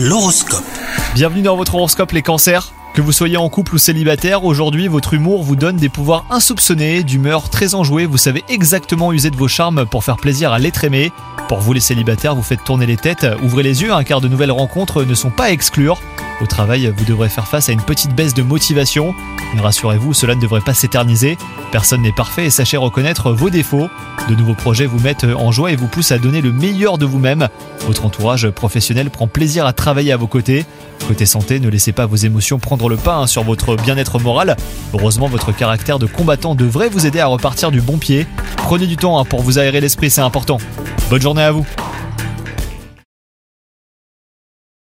[0.00, 0.62] L'horoscope.
[1.16, 2.72] Bienvenue dans votre horoscope les cancers.
[2.94, 7.02] Que vous soyez en couple ou célibataire, aujourd'hui votre humour vous donne des pouvoirs insoupçonnés,
[7.02, 10.84] d'humeur très enjouée, vous savez exactement user de vos charmes pour faire plaisir à l'être
[10.84, 11.10] aimé.
[11.48, 14.28] Pour vous les célibataires, vous faites tourner les têtes, ouvrez les yeux hein, car de
[14.28, 15.98] nouvelles rencontres ne sont pas à exclure.
[16.40, 19.16] Au travail, vous devrez faire face à une petite baisse de motivation.
[19.54, 21.36] Mais rassurez-vous, cela ne devrait pas s'éterniser.
[21.72, 23.88] Personne n'est parfait et sachez reconnaître vos défauts.
[24.28, 27.06] De nouveaux projets vous mettent en joie et vous poussent à donner le meilleur de
[27.06, 27.48] vous-même.
[27.88, 30.66] Votre entourage professionnel prend plaisir à travailler à vos côtés.
[31.06, 34.58] Côté santé, ne laissez pas vos émotions prendre le pas hein, sur votre bien-être moral.
[34.92, 38.26] Heureusement, votre caractère de combattant devrait vous aider à repartir du bon pied.
[38.58, 40.58] Prenez du temps hein, pour vous aérer l'esprit, c'est important.
[41.08, 41.64] Bonne journée à vous